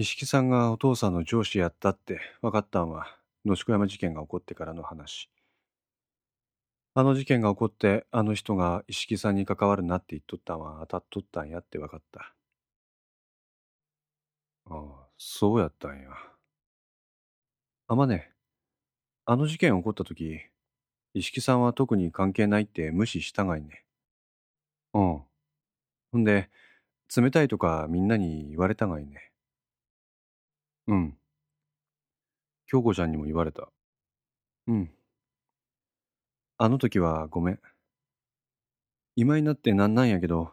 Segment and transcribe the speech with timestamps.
[0.00, 5.28] 石木さんがお父さんの上司やったって分かったんは野宿山事件が起こってからの話。
[6.94, 12.32] あの事件が起こってあの人が石木さんに関わるなって言っとったんは当たっとったんやって分かった。
[14.70, 16.08] ああ、そうやったんや。
[17.88, 18.32] あまね、
[19.26, 20.40] あの事件起こった時、
[21.12, 23.84] 石木さんは特に関係ないって無視したがいね。
[24.94, 25.22] うん。
[26.12, 26.48] ほんで、
[27.14, 29.29] 冷たいとかみんなに言われたがいね。
[30.90, 31.16] うん。
[32.66, 33.68] 京子ちゃんにも言われた。
[34.66, 34.90] うん。
[36.58, 37.60] あの時はごめん。
[39.14, 40.50] 今になってなんなんやけど、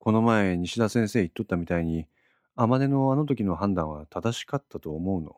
[0.00, 2.08] この前西田先生言っとったみたいに、
[2.56, 5.36] 天音のあの時の判断は正しかったと思うの。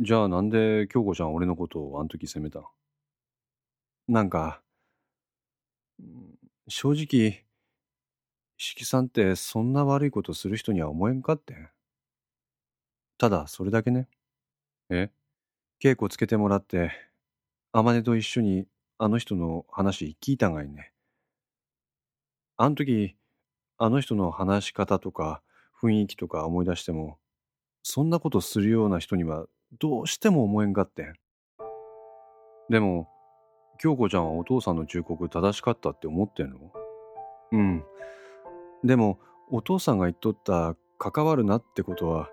[0.00, 2.70] じゃあなんで京子ちゃん俺のことをあの時責めた
[4.08, 4.62] なんか、
[6.68, 7.44] 正直、
[8.58, 11.70] 石木さんってそんな悪いことする人には思えんかって。
[13.18, 14.08] ただそれだけね。
[14.90, 15.10] え？
[15.82, 16.90] 稽古つけてもらって、
[17.72, 18.66] 天音と一緒に
[18.98, 20.92] あの人の話聞いたがいね。
[22.56, 23.16] あの時、
[23.78, 25.42] あの人の話し方とか
[25.82, 27.18] 雰囲気とか思い出しても、
[27.82, 29.46] そんなことするような人には
[29.78, 31.14] どうしても思えんかってん。
[32.68, 33.08] でも、
[33.78, 36.72] 京子ちゃんはお父さんの忠告正しかったって思ってんの？
[37.52, 37.84] うん。
[38.84, 39.18] でも、
[39.50, 42.28] お父さんが言っとった関わるなってことは、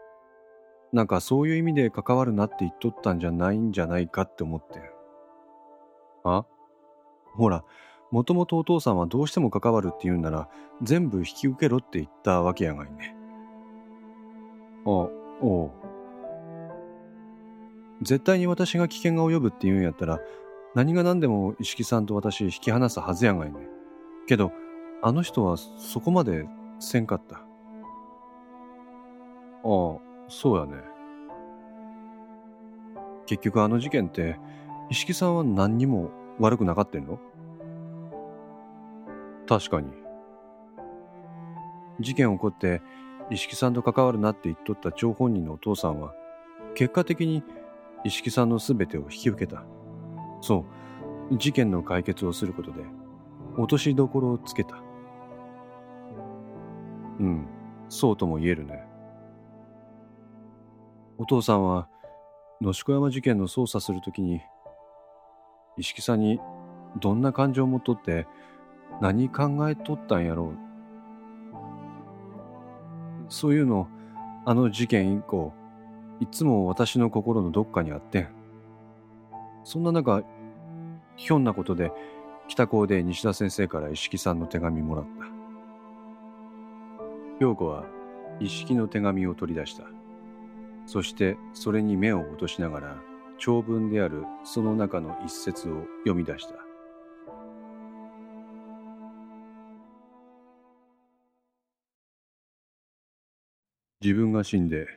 [0.94, 4.84] なんかそういう意味で関わるなって言っとったんじゃないんじゃないかって思ってん。
[6.24, 6.46] あ？
[7.34, 7.64] ほら、
[8.12, 10.48] もともとお父さんはどうしても関わるって言うんなら、
[10.84, 13.16] 全部引き受けろって言ったわけやがいね。
[14.86, 15.72] あ、おう。
[18.04, 20.20] 絶対に私が危険が及ぶって言うんやったら、
[20.76, 23.68] 何が何でも石木さんと私引き離すはずやがいね。
[24.28, 24.52] けど、
[25.02, 26.46] あの人はそこまで
[26.80, 27.38] せんかった。
[27.38, 27.42] あ
[29.64, 29.98] あ、
[30.28, 30.74] そうやね。
[33.26, 34.40] 結局あの事件って、
[34.90, 37.20] 石木さんは何にも悪くなかったんの？
[39.48, 39.92] 確かに。
[42.00, 42.82] 事件起こって
[43.30, 46.14] 石木さんと関わるなって言っとった張本人のお父さんは、
[46.76, 47.44] 結果的に
[48.04, 49.64] 石木さんの全てを引き受けた。
[50.42, 50.66] そ
[51.32, 52.84] う、事件の解決をすることで、
[53.58, 54.76] 落としどころをつけた。
[57.20, 57.48] うん、
[57.90, 58.86] そうとも言えるね。
[61.24, 61.88] お父さんは、
[62.60, 64.42] 野宿山事件の捜査するときに、
[65.78, 66.42] 石木さんに
[67.00, 68.28] どんな感情を持っとって
[69.00, 70.58] 何考えとったんやろう。
[73.30, 73.88] そういうの、
[74.44, 75.54] あの事件以降、
[76.20, 78.28] いつも私の心のどっかにあってん。
[79.64, 80.24] そんな中、
[81.16, 81.94] ひょんなことで
[82.50, 85.26] 北高で西田先生から石木さんの手紙もらった。
[87.40, 87.86] 陽子は
[88.42, 90.03] 一式の手紙を取り出した。
[90.86, 93.02] そしてそれに目を落としながら
[93.40, 96.56] 長文であるその中の一節を読み出した。
[104.02, 104.88] 自分が死んで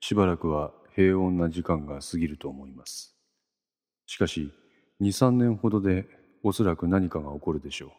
[0.00, 3.16] しばらくは平穏な時間が過ぎると思います。
[4.06, 4.52] しかし、
[5.00, 6.06] 2、3年ほどで
[6.42, 7.90] おそらく何かが起こるでしょう。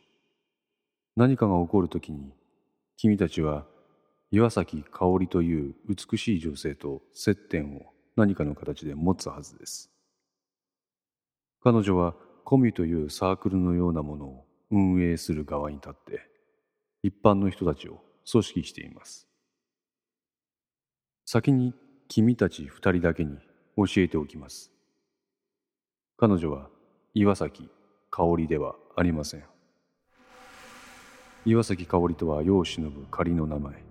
[1.15, 2.31] 何かが起こるときに、
[2.95, 3.65] 君たちは
[4.33, 7.81] 岩崎香織という美しい女性と接点を
[8.15, 9.91] 何かの形で持つはずです。
[11.61, 12.15] 彼女は
[12.45, 16.21] コミュというサークルのようなものを運営する側に立って、
[17.03, 19.27] 一般の人たちを組織しています。
[21.25, 21.73] 先に
[22.07, 23.37] 君たち二人だけに
[23.75, 24.71] 教えておきます。
[26.17, 26.69] 彼女は
[27.13, 27.69] 岩崎
[28.09, 29.43] 香織ではありません。
[31.45, 33.90] 岩崎香織とは世を忍ぶ仮の名前。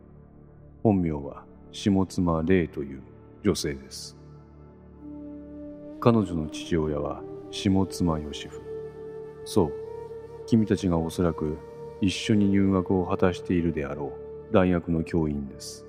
[0.83, 3.03] 本名は下妻霊という
[3.45, 4.17] 女性です。
[6.01, 8.61] 彼女の父親は下妻義夫。
[9.45, 9.73] そう、
[10.47, 11.59] 君たちがおそらく
[12.01, 14.13] 一緒に入学を果たしているであろ
[14.51, 15.87] う大学の教員です。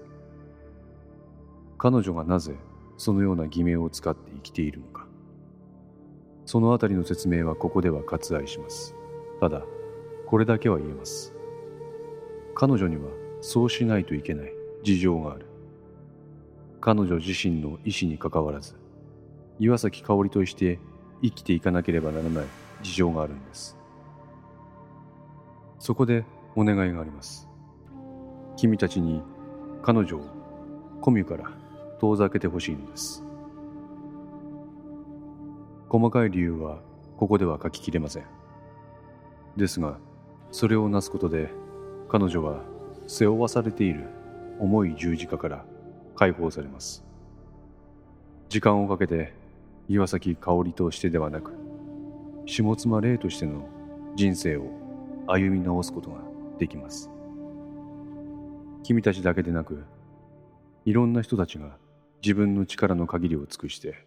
[1.78, 2.56] 彼女がなぜ
[2.98, 5.08] そのような偽名を使って生きているのか。
[6.46, 8.94] そのあたりの説明はここでは割愛します。
[9.40, 9.64] ただ、
[10.28, 11.34] これだけは言えます。
[12.56, 13.04] 彼女には
[13.40, 15.46] そうしないといけない事情がある。
[16.80, 18.76] 彼女自身の意思にかかわらず、
[19.60, 20.80] 岩崎香織として
[21.22, 22.46] 生きていかなければならない
[22.82, 23.78] 事情があるんです。
[25.78, 26.26] そこで
[26.56, 27.48] お願いがあります。
[28.58, 29.22] 君たちに
[29.84, 30.22] 彼女を
[31.02, 31.52] コミュから
[32.00, 33.24] 遠ざけてほしいのです。
[35.90, 36.80] 細かい理由は
[37.18, 38.24] ここでは書ききれません。
[39.58, 40.00] ですが、
[40.52, 41.52] それをなすことで
[42.10, 42.64] 彼女は
[43.08, 44.08] 背負わされている
[44.62, 45.66] 重い十字架から
[46.16, 47.04] 解放されます。
[48.48, 49.34] 時間をかけて
[49.90, 51.52] 岩崎香織としてではなく
[52.46, 53.68] 下妻霊としての
[54.16, 54.70] 人生を
[55.26, 56.20] 歩み直すことが
[56.60, 57.10] できます。
[58.84, 59.84] 君たちだけでなく
[60.86, 61.78] いろんな人たちが
[62.22, 64.06] 自分の力の限りを尽くして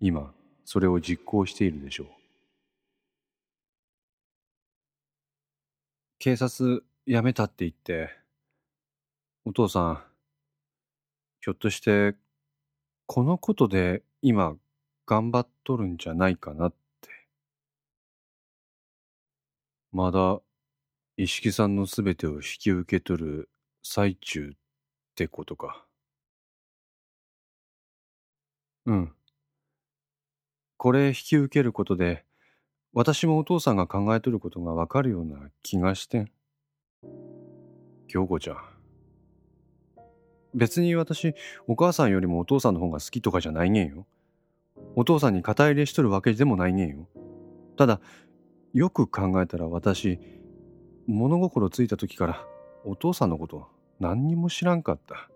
[0.00, 0.32] 今
[0.64, 2.06] それを実行しているでしょう。
[6.18, 8.21] 警察辞めたって言って
[9.44, 10.04] お父さん
[11.40, 12.14] ひょっとして
[13.06, 14.54] このことで今
[15.06, 17.08] 頑張っとるんじゃないかなって。
[19.90, 20.40] まだ
[21.16, 23.50] 一色さんのすべてを引き受け取る
[23.82, 24.52] 最中っ
[25.16, 25.84] てことか。
[28.86, 29.12] うん。
[30.76, 32.24] これ引き受けることで
[32.92, 36.32] 私もお父さんが考えとることがわかるような気がしてん。
[38.06, 38.71] 京子ちゃん。
[40.54, 41.34] 別に私
[41.66, 44.06] お母さんよりもお父さんの方が好きとかじゃないげんよ。
[44.96, 47.08] お父さんに肩入れしとるわけでもないげんよ。
[47.76, 48.00] ただ
[48.74, 50.18] よく考えたら私
[51.06, 52.46] 物心ついた時から
[52.84, 53.68] お父さんのこと
[54.00, 55.28] 何にも知らんかった。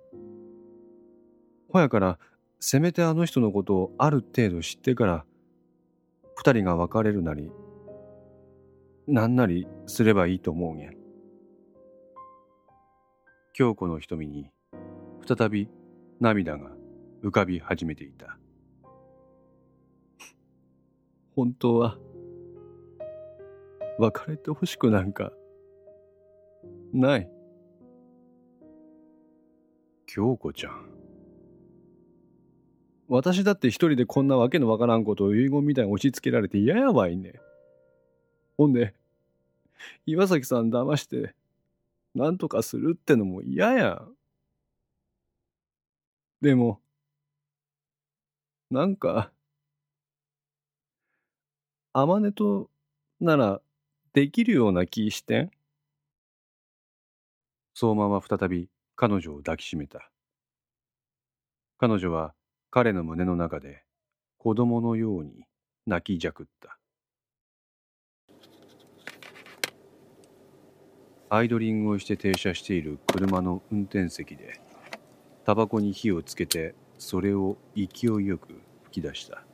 [1.69, 2.19] ほやから
[2.61, 5.25] せめてあの人のことをある程度知ってから
[6.37, 7.51] 二人が別れるなり
[9.07, 10.97] 何なりすればいいと思うげん
[13.53, 14.51] 京子の瞳に
[15.25, 15.69] 再び
[16.21, 16.71] 涙が
[17.23, 18.39] 浮かび始めていた。
[21.35, 21.99] 本当は
[23.99, 25.33] 別れてほしくなんか
[26.93, 27.31] ない。
[30.07, 30.89] 京子ちゃん。
[33.09, 37.35] 私だって一人でこんなわけのわからんことを遺言みたいに押し付けられて嫌やわいね。
[38.57, 38.95] ほんで
[40.07, 41.35] 岩崎さん騙して
[42.15, 44.16] 何とかするってのも嫌やん
[46.41, 46.81] でも
[48.71, 49.33] なんか
[51.93, 52.71] 天音と
[53.21, 53.61] なら
[54.13, 55.51] できるような気してん？
[57.75, 60.11] 相馬は再び彼女を抱きしめた。
[61.79, 62.35] 彼女は
[62.71, 63.85] 彼の胸の中で
[64.39, 65.47] 子供のように
[65.87, 66.79] 泣きじゃくった。
[71.29, 74.61] アイドリングをして停車している車の運転席で
[75.47, 79.45] タバコに火をつけてそれを勢いよく吹き出した。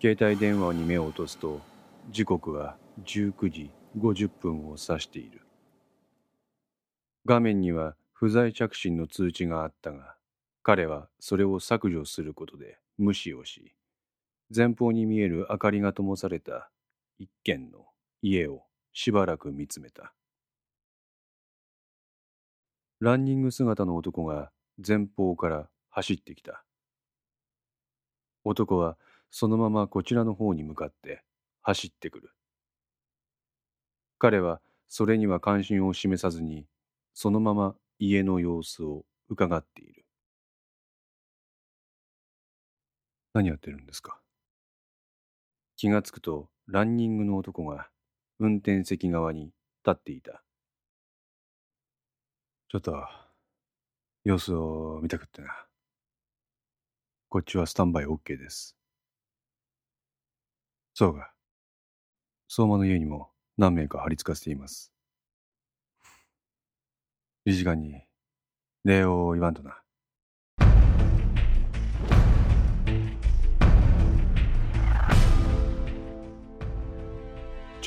[0.00, 1.60] 携帯電話に目を落とすと
[2.10, 5.42] 時刻は19時50分を指している。
[7.24, 10.16] 画面には不在着信の通知があったが
[10.64, 13.72] 彼はそれを削除することで無視をし
[14.52, 16.68] 前方に見える明かりが灯された
[17.18, 17.86] 一軒の
[18.22, 18.62] 家を
[18.92, 20.14] しばらく見つめた
[23.00, 24.50] ランニング姿の男が
[24.86, 26.64] 前方から走ってきた
[28.44, 28.96] 男は
[29.30, 31.22] そのままこちらの方に向かって
[31.62, 32.30] 走ってくる。
[34.18, 36.64] 彼はそれには関心を示さずに、
[37.12, 40.06] そのまま家の様子を伺っている。
[43.34, 44.18] 何やってるんですか？
[45.76, 47.88] 気がつくとランニングの男が
[48.38, 49.52] 運転席側に立
[49.90, 50.42] っていた。
[52.68, 52.94] ちょっと
[54.22, 55.48] 様子を見たくってな。
[57.30, 58.76] こっちはスタンバイ OK です。
[60.92, 61.32] そうか。
[62.48, 64.92] 相馬の家にも何名か張り付かせています。
[67.46, 68.02] 理事官に
[68.84, 69.80] 礼を言わんとな。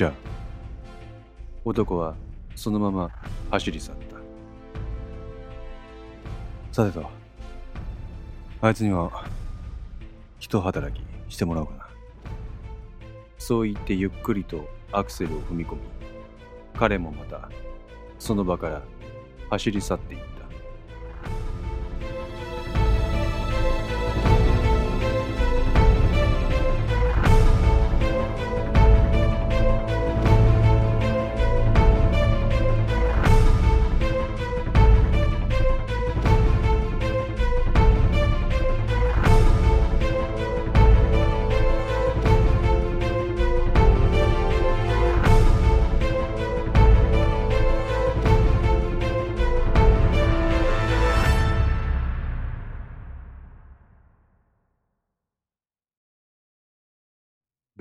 [0.02, 0.12] じゃ、
[1.64, 2.16] 男は
[2.56, 3.08] そのまま
[3.52, 4.16] 走り去った。
[6.74, 7.08] さてと、
[8.60, 9.24] あいつには
[10.40, 11.86] 一働きしてもらおうかな。
[13.38, 15.80] そう言ってゆっくりとアクセルを踏み込み
[16.76, 17.48] 彼もまた
[18.18, 18.82] その場から
[19.50, 20.31] 走り去っていった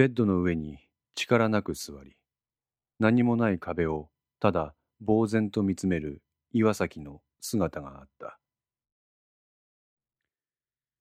[0.02, 0.80] ベッドの上に
[1.14, 2.16] 力なく座り、
[2.98, 4.74] 何もない壁をただ
[5.06, 8.40] 呆然と見つめる岩崎の姿があった。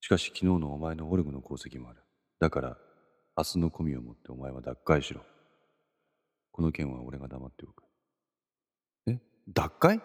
[0.03, 2.03] しかし昨日のお前のオルグの功績もある。
[2.41, 2.77] だから、
[3.39, 5.23] 明日の込みを持ってお前は脱会しろ。
[6.53, 7.85] この件は俺が黙っておく。
[9.07, 9.19] え？
[9.49, 10.03] 脱会？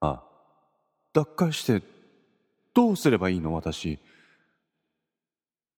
[0.00, 0.24] ああ。
[1.12, 1.86] 脱会して、
[2.72, 3.52] どうすればいいの？
[3.52, 3.98] 私。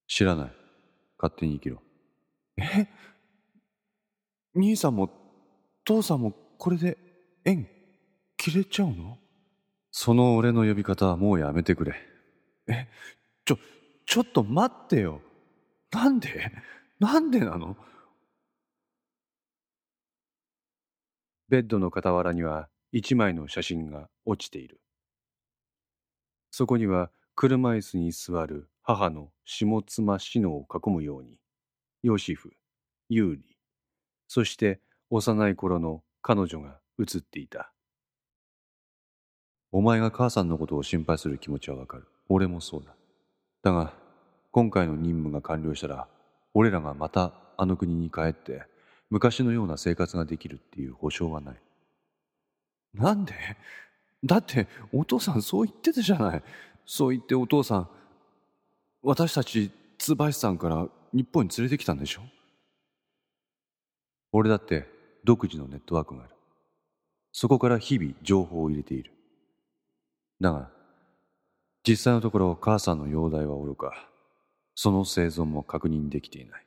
[0.06, 0.62] 知らない。
[1.23, 1.81] 勝手に生きろ。
[2.57, 2.88] え？
[4.55, 5.09] 兄さんも、
[5.85, 6.99] 父さんもこれで
[7.45, 7.69] 縁
[8.37, 9.19] 切れちゃうの？
[9.93, 11.95] その俺の呼び方はもうやめてくれ。
[12.67, 12.88] え、
[13.45, 13.59] ちょ、
[14.05, 15.21] ちょっと待ってよ。
[15.93, 16.50] なんで？
[16.99, 17.76] なんでなの？
[21.49, 24.81] ベッドの傍らには一枚の写真が落ちている。
[26.50, 31.38] そこには車椅子に座る母の下妻志乃を囲むように、
[32.02, 32.52] ヨシフ、
[33.08, 33.42] ユーリ、
[34.26, 37.72] そして幼い頃の彼女が映っていた。
[39.70, 42.06] お前が母さんのことを心配する気持ちはわかる。
[42.28, 42.94] 俺もそうだ。
[43.62, 43.94] だが、
[44.50, 46.08] 今回の任務が完了したら、
[46.52, 48.64] 俺らがまたあの国に帰って、
[49.10, 51.56] 昔のような生活ができるっていう保証はない。
[52.94, 53.32] なんで？
[54.24, 56.42] だってお父さんそう言ってたじゃない。
[56.84, 57.88] そう言ってお父さん、
[59.04, 62.23] 私たち椿さんから日本に連れてきたんでしょ？
[64.30, 64.87] 俺だって
[65.25, 66.35] 独自のネットワークがある。
[67.32, 69.11] そこから日々情報を入れている。
[70.40, 70.71] だが、
[71.87, 74.09] 実際のところ母さんの容体はおろか、
[74.75, 76.66] その生存も確認できていない。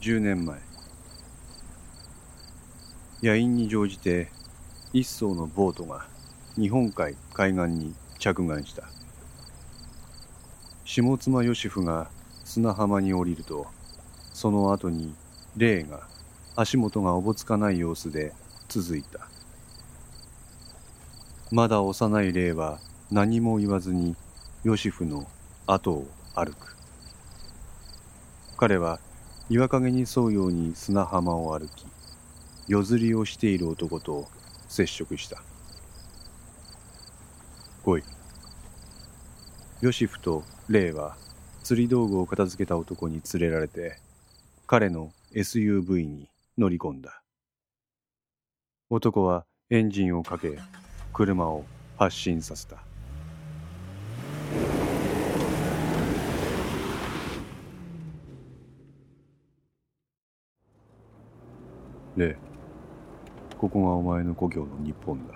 [0.00, 0.69] 10年前
[3.22, 4.28] 野因に乗じて
[4.94, 6.06] 一艘のボートが
[6.56, 8.84] 日本海海岸に着岸した。
[10.86, 12.10] 下妻義夫が
[12.44, 13.66] 砂浜に降りると
[14.32, 15.14] その後に
[15.54, 16.08] 霊が
[16.56, 18.32] 足元がおぼつかない様子で
[18.68, 19.28] 続いた。
[21.50, 22.78] まだ幼い霊は
[23.10, 24.16] 何も言わずに
[24.64, 25.26] ヨシフの
[25.66, 26.74] 後を歩く。
[28.56, 28.98] 彼は
[29.50, 31.84] 岩陰に沿うように砂浜を歩き
[32.68, 34.28] 夜釣りをしている男と
[34.68, 35.42] 接触した。
[37.82, 38.02] 来い。
[39.80, 41.16] ヨシフとレイは
[41.62, 43.98] 釣り道具を片付けた男に連れられて
[44.66, 47.22] 彼の SUV に乗り込んだ。
[48.90, 50.58] 男はエンジンをかけ
[51.12, 51.64] 車を
[51.96, 52.76] 発進させた。
[62.16, 62.49] レイ。
[63.60, 65.34] ここがお前の故郷の日本だ。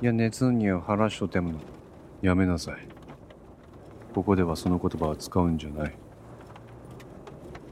[0.00, 1.52] いや熱には腹しとても。
[2.22, 2.88] やめなさい。
[4.14, 5.94] ここではその言葉は使うんじゃない。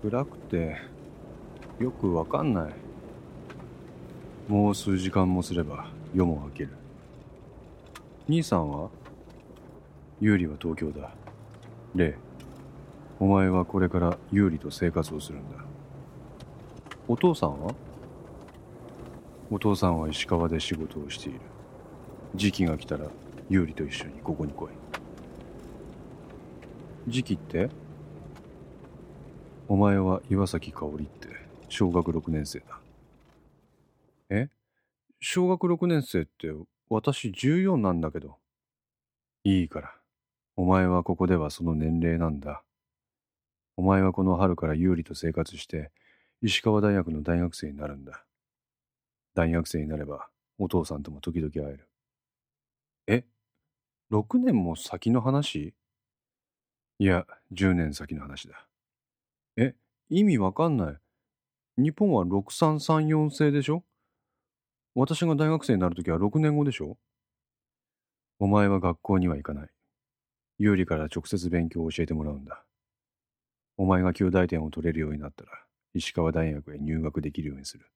[0.03, 0.77] 暗くて
[1.79, 2.75] よくわかんない。
[4.47, 6.77] もう数時間もすれば夜も明ける。
[8.29, 8.91] 兄さんは？
[10.21, 11.11] 有利は東京だ。
[11.95, 12.15] レイ
[13.19, 15.65] お前はこれから有利と生活をするんだ。
[17.09, 17.75] お父さんは？
[19.51, 21.41] お父さんは石川で仕事をしている。
[22.35, 23.07] 時期が来たら
[23.49, 24.69] 有利と一緒にここに来い。
[27.07, 27.69] 時期って？
[29.69, 31.29] お前は岩崎香織って
[31.69, 32.81] 小学6年生だ。
[34.31, 34.49] え？
[35.21, 36.53] 小学6年生って
[36.89, 38.37] 私14なんだけど。
[39.45, 39.95] いいから。
[40.57, 42.63] お前はここではその年齢なんだ。
[43.77, 45.91] お前はこの春から有利と生活して
[46.43, 48.25] 石川大学の大学生になるんだ。
[49.35, 51.89] 大学生になれば、お父さんとも時々会える。
[53.07, 53.25] え
[54.13, 55.75] ?6 年も先の話？
[57.01, 58.69] いや、10年先の話だ。
[59.57, 59.75] え
[60.09, 60.97] 意味わかんない。
[61.77, 63.83] 日本は6334制でしょ？
[64.95, 66.97] 私が大学生になるときは6年後でしょ？
[68.39, 69.69] お前は学校には行かない。
[70.59, 72.65] 有利から直接勉強を教えてもらうんだ。
[73.77, 75.51] お前が旧大点を取れるようになったら、
[75.95, 77.91] 石川大学へ入学できるようにする。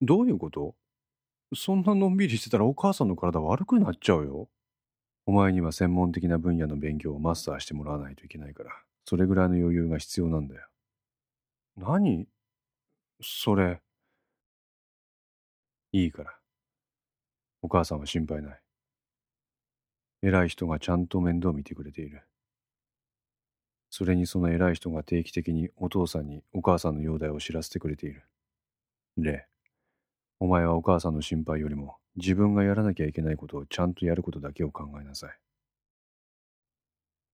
[0.00, 0.74] どういうこと？
[1.54, 4.48] そんなのんびりしてたらお母さんの体悪くなっちゃうよ。
[5.26, 8.70] お前には専門的な分野の勉強をマスターしてもらわないといけないから、
[9.04, 10.62] それぐらいの余裕が必要なんだよ。
[11.76, 12.26] 何？
[13.22, 13.80] それ。
[15.92, 16.34] いいから。
[17.62, 18.60] お母さんは心配ない。
[20.22, 22.22] 偉い人がちゃんと面倒見てくれている。
[23.90, 28.22] それにその偉い人が定期的にお父さんにお母さんの容体を知らせてくれている。
[29.16, 29.57] レイ、
[30.40, 35.30] お前はお母さんの心配よりも自分がやらなきゃいけないことをちゃんとやることだけを考えなさい。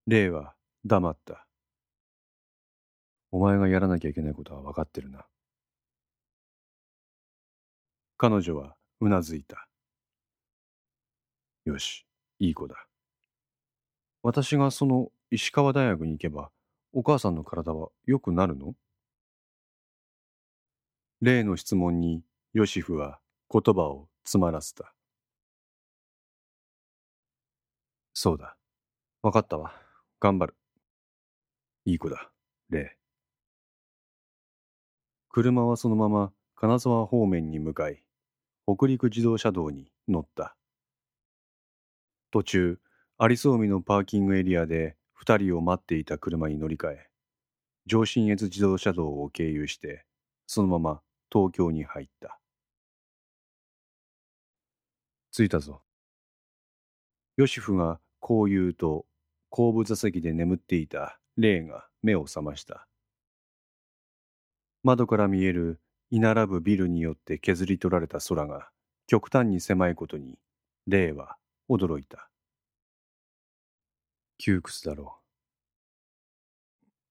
[0.07, 1.47] レイは黙った。
[3.31, 5.27] お前がやらなきゃいけないことは分かってるな。
[8.17, 9.69] 彼女はうなずいた。
[11.65, 12.07] よし、
[12.39, 12.87] いい子だ。
[14.23, 16.51] 私がその石川大学に行けば、
[16.93, 18.75] お母さんの体は良くなるの？
[21.21, 22.23] 例の質問に
[22.55, 23.19] ヨシフは
[23.53, 24.95] 言葉を詰まらせた。
[28.13, 28.57] そうだ。
[29.23, 29.73] わかったわ。
[30.21, 30.57] 頑張る。
[31.85, 32.31] いい子だ、
[32.71, 32.99] レイ。
[35.31, 38.05] 車はそのまま金沢方面に向かい、
[38.73, 40.55] 北陸自動車道に乗った。
[42.31, 42.79] 途中、
[43.19, 47.09] 有栖海のパーキングエリアで二人を待っていた車に乗り換え、
[47.87, 50.07] 上信越自動車道を経由して、
[50.47, 51.01] そのまま
[51.33, 52.39] 東京に入った。
[55.37, 55.83] 着いたぞ。
[57.37, 59.05] ヨシフがこう言うと、
[59.51, 62.87] 後部座席で眠っていたレイが目を覚ました。
[64.85, 68.69] 窓から見える居並ぶビルによって削り取られた空が
[69.09, 70.39] 極端に狭いことに、
[70.87, 71.37] レイは
[71.69, 72.31] 驚いた。
[74.39, 75.19] 窮屈だろ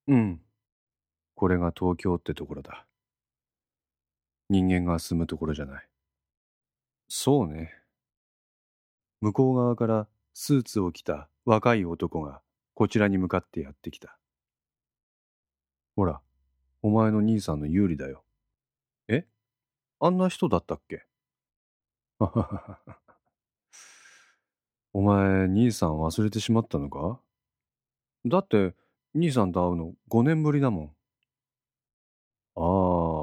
[0.08, 0.14] う。
[0.14, 0.42] うん。
[1.36, 2.86] これが東京ってところだ。
[4.50, 5.90] 人間が住むところじゃない。
[7.10, 7.83] そうね。
[9.24, 12.42] 向こう側からスーツを着た若い男が
[12.74, 14.18] こちらに向かってやってきた。
[15.96, 16.20] ほら、
[16.82, 18.26] お前の兄さんの有利だよ。
[19.08, 19.26] え？
[20.02, 21.06] あんな人だったっけ？
[24.92, 27.22] お前、兄さん忘れてしまったのか？
[28.26, 28.76] だって、
[29.16, 30.88] 兄さんと会うの5年ぶりだもん。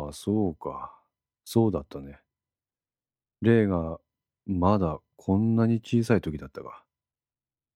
[0.06, 0.98] ああ、そうか。
[1.44, 2.22] そうだったね。
[3.42, 4.00] 霊が
[4.50, 6.82] まだこんなに小さい時だったが。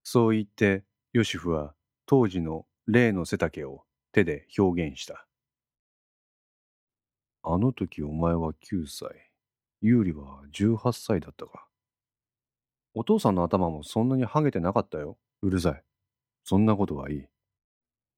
[0.02, 0.82] そう言って、
[1.12, 1.72] ヨシフは
[2.04, 5.24] 当時の霊の背丈を手で表現した。
[7.44, 9.30] あの時お前は9歳、
[9.82, 11.68] ユーリは18歳だったか。
[12.92, 15.16] お父さんの頭もそんなにハゲてなかったよ。
[15.42, 15.82] うるさい。
[16.42, 17.24] そんなことはいい。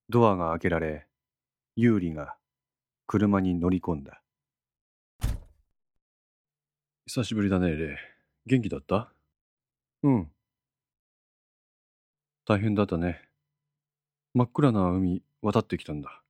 [0.08, 1.06] ドアが開けられ、
[1.74, 2.36] ユーリが
[3.06, 4.22] 車に乗り込んだ。
[7.06, 8.15] 久しぶりだね、レイ。
[8.46, 9.12] 元気だった？
[10.04, 10.30] うん。
[12.46, 13.20] 大変だったね。
[14.34, 16.22] 真っ暗な海渡ってきたんだ。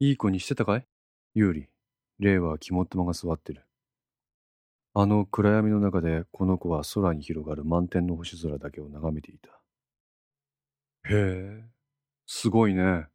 [0.00, 0.86] いい子にしてたかい？
[1.34, 1.68] ユーリ、
[2.18, 3.64] レイは肝っ玉が座ってる。
[4.94, 9.50] あの暗闇の中でこの子は空に広がる満天の星空だけを眺めていた。
[11.08, 11.64] へえ、
[12.26, 13.06] すごいね。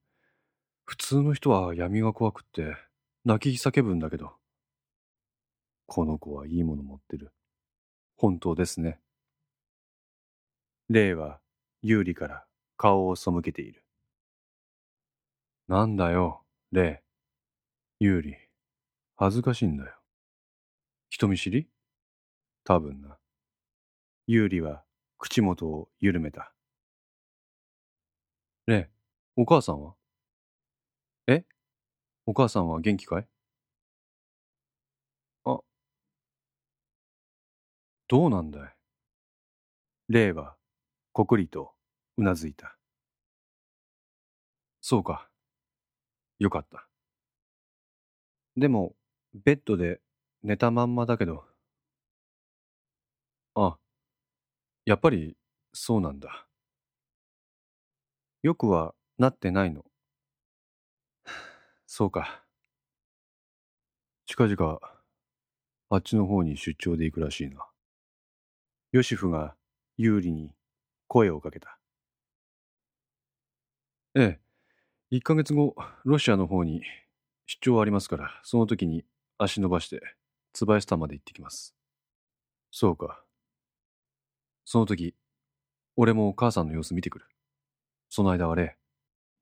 [0.85, 2.77] 普通の人は闇が怖くって
[3.25, 4.31] 泣き叫ぶんだけど。
[5.85, 7.33] この子はいいもの持ってる。
[8.17, 8.99] 本当ですね。
[10.89, 11.39] レイは
[11.83, 13.83] ユーリから顔を背けている。
[15.67, 17.03] なんだよ、レ
[17.99, 18.03] イ。
[18.05, 18.37] ユーリ、
[19.15, 19.93] 恥ずかしいんだよ。
[21.09, 21.69] 人見知り？
[22.63, 23.17] 多分な。
[24.25, 24.83] ユーリは
[25.19, 26.53] 口元を緩めた。
[28.65, 28.89] ね、
[29.35, 29.93] お母さんは？
[31.27, 31.45] え？
[32.25, 33.27] お母さんは元気かい？
[38.09, 38.73] どうなんだい？
[40.09, 40.55] レイは
[41.13, 41.73] こくりと
[42.17, 42.77] うなずいた。
[44.81, 45.29] そうか。
[46.39, 46.87] よかった。
[48.57, 48.93] でも、
[49.33, 50.01] ベッドで
[50.43, 51.45] 寝たまんまだけど。
[53.55, 53.77] あ、
[54.85, 55.37] やっぱり
[55.73, 56.47] そうなんだ。
[58.41, 59.85] よくはなってないの。
[61.87, 62.43] そうか。
[64.27, 64.79] 近々、
[65.89, 67.67] あっちの方に出張で行くらしいな。
[68.91, 69.55] ヨシフが
[69.97, 70.51] 有利に
[71.07, 71.77] 声をかけた。
[74.15, 74.39] え
[75.11, 76.81] え、1ヶ月後、ロシアの方に
[77.45, 79.03] 出張ありますから、その時に
[79.37, 80.01] 足伸ばして、
[80.53, 81.75] 椿下まで行ってきます。
[82.71, 83.23] そうか。
[84.63, 85.15] その時、
[85.97, 87.25] 俺も母さんの様子見てくる。
[88.09, 88.77] その間はレ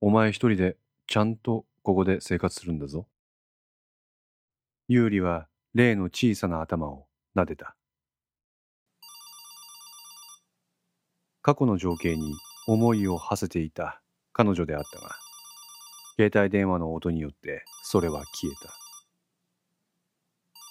[0.02, 0.78] お前一人で
[1.08, 3.08] ちゃんとここで生活するんだぞ。
[4.88, 7.76] ユーリはレイの小さな頭を撫でた。
[11.46, 12.34] 過去の情景に
[12.66, 14.02] 思いを馳せていた
[14.34, 15.16] 彼女であったが、
[16.16, 18.74] 携帯電話の音によってそれは消えた。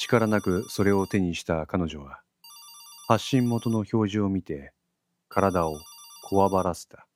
[0.00, 2.22] 力なくそれを手にした彼女は、
[3.06, 4.72] 発信元の表示を見て
[5.28, 5.78] 体を
[6.24, 7.06] こわばらせた。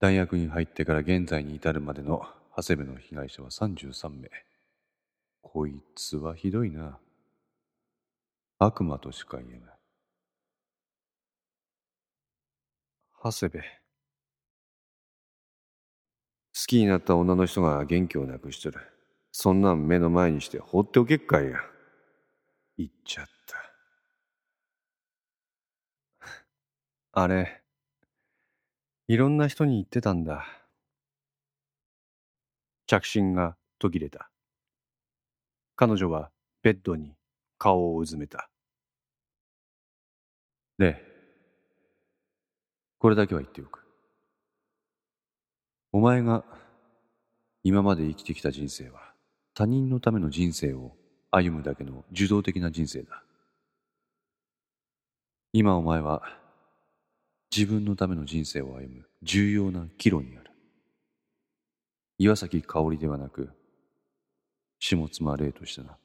[0.00, 2.26] 大学に入ってから現在に至るまでの
[2.56, 4.28] 長谷部の被害者は33名。
[5.40, 6.98] こいつはひどいな。
[8.58, 9.77] 悪魔としか言えない。
[13.30, 13.58] 長谷部。
[13.60, 13.64] 好
[16.66, 18.80] きになった女の人が元気をなくしとる。
[19.32, 21.58] そんなん目の前にして放っておけっかいや。
[22.78, 23.26] 言っちゃっ
[26.20, 26.26] た。
[27.12, 27.62] あれ、
[29.08, 30.46] いろんな人に言ってたんだ。
[32.86, 34.30] 着信が途切れた。
[35.76, 36.30] 彼女は
[36.62, 37.14] ベッドに
[37.58, 38.50] 顔をうずめた。
[40.78, 41.07] ね、
[42.98, 43.84] これだけは言っておく。
[45.92, 46.44] お前が
[47.62, 49.12] 今まで生きてきた人生は
[49.54, 50.92] 他人のための人生を
[51.30, 53.22] 歩むだけの受動的な人生だ。
[55.52, 56.22] 今お前は
[57.54, 60.50] 自分のための人生を歩む重要な岐路にある。
[62.18, 63.50] 岩崎香織ではなく、
[64.80, 65.96] 下妻霊としてな。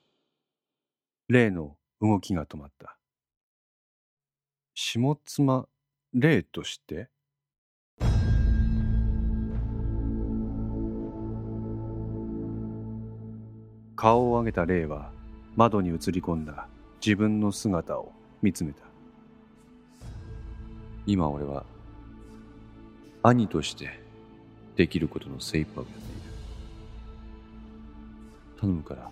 [1.27, 2.97] 霊の動きが止まった。
[4.75, 5.67] 下妻
[6.15, 7.09] 霊として。
[13.95, 15.11] 顔を上げた霊は
[15.55, 16.67] 窓に映り込んだ
[17.03, 18.11] 自分の姿を
[18.43, 18.83] 見つめた。
[21.07, 21.65] 今俺は
[23.23, 23.99] 兄として
[24.75, 26.21] できることの精一杯をやっている。
[28.61, 29.09] 頼むから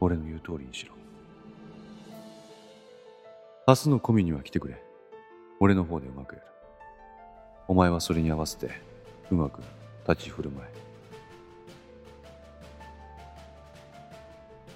[0.00, 0.94] 俺の言う通りにしろ。
[3.66, 4.83] 明日のコミには来てくれ。
[5.60, 6.46] 俺の方でうまくやる。
[7.68, 8.70] お前はそれに合わせて
[9.30, 9.60] うまく
[10.08, 10.84] 立ち振る舞え。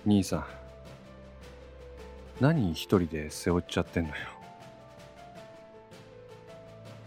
[0.07, 0.45] 兄さん。
[2.41, 4.15] 何一人で背負っちゃってんのよ。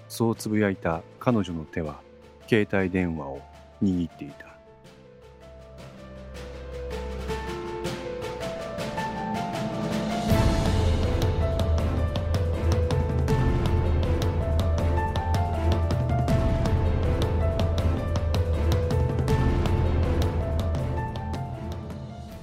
[0.09, 2.01] そうつぶやいた彼女の手は
[2.47, 3.41] 携帯電話を
[3.81, 4.50] 握っていた。